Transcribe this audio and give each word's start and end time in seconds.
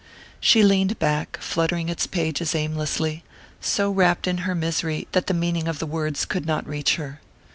She 0.39 0.63
leaned 0.63 0.97
back, 0.97 1.37
fluttering 1.39 1.87
its 1.87 2.07
pages 2.07 2.55
aimlessly 2.55 3.23
so 3.59 3.91
wrapped 3.91 4.25
in 4.25 4.39
her 4.39 4.53
own 4.53 4.59
misery 4.59 5.07
that 5.11 5.27
the 5.27 5.33
meaning 5.35 5.67
of 5.67 5.77
the 5.77 5.85
words 5.85 6.25
could 6.25 6.47
not 6.47 6.65
reach 6.67 6.95
her. 6.95 7.21